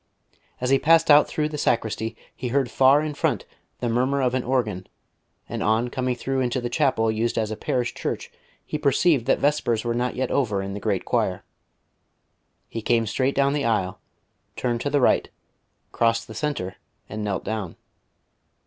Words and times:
As 0.59 0.71
he 0.71 0.79
passed 0.79 1.11
out 1.11 1.27
through 1.27 1.49
the 1.49 1.59
sacristy 1.59 2.15
he 2.35 2.47
heard 2.47 2.71
far 2.71 3.03
in 3.03 3.13
front 3.13 3.45
the 3.81 3.87
murmur 3.87 4.19
of 4.19 4.33
an 4.33 4.43
organ, 4.43 4.87
and 5.47 5.61
on 5.61 5.91
coming 5.91 6.15
through 6.15 6.39
into 6.39 6.59
the 6.59 6.71
chapel 6.71 7.11
used 7.11 7.37
as 7.37 7.51
a 7.51 7.55
parish 7.55 7.93
church 7.93 8.31
he 8.65 8.79
perceived 8.79 9.27
that 9.27 9.37
Vespers 9.37 9.85
were 9.85 9.93
not 9.93 10.15
yet 10.15 10.31
over 10.31 10.63
in 10.63 10.73
the 10.73 10.79
great 10.79 11.05
choir. 11.05 11.43
He 12.67 12.81
came 12.81 13.05
straight 13.05 13.35
down 13.35 13.53
the 13.53 13.65
aisle, 13.65 13.99
turned 14.55 14.81
to 14.81 14.89
the 14.89 15.01
right, 15.01 15.29
crossed 15.91 16.27
the 16.27 16.33
centre 16.33 16.77
and 17.07 17.23
knelt 17.23 17.43
down. 17.43 17.75